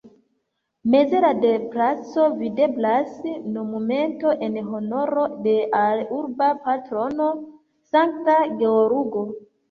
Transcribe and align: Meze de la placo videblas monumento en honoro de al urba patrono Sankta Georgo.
Meze 0.93 1.17
de 1.39 1.49
la 1.49 1.49
placo 1.73 2.23
videblas 2.37 3.19
monumento 3.57 4.31
en 4.47 4.57
honoro 4.77 5.25
de 5.49 5.53
al 5.81 6.01
urba 6.21 6.47
patrono 6.63 7.27
Sankta 7.97 8.39
Georgo. 8.63 9.23